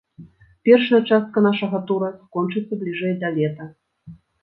[0.69, 3.73] Першая частка нашага тура скончыцца бліжэй да лета.